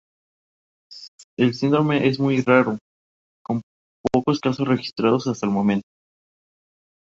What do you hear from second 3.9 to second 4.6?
pocos